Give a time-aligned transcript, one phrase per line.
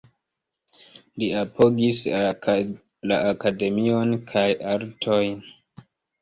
[1.23, 1.99] Li apogis
[3.11, 5.39] la akademion kaj la artojn.